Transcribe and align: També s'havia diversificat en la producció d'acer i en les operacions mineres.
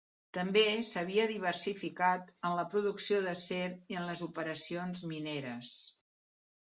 També 0.35 0.61
s'havia 0.87 1.25
diversificat 1.31 2.33
en 2.49 2.57
la 2.61 2.65
producció 2.71 3.21
d'acer 3.27 3.61
i 3.95 4.01
en 4.01 4.09
les 4.11 4.25
operacions 4.31 5.05
mineres. 5.13 5.75